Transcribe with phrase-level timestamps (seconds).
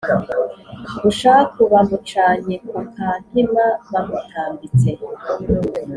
[1.03, 4.89] bushaku bamucanye ku ka nkima bamutambitse